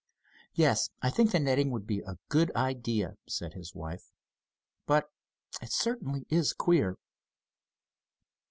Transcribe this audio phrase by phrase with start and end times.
[0.55, 4.09] "Yes, I think the netting would be a good idea," said his wife.
[4.87, 5.11] "But
[5.61, 6.97] it certainly is queer."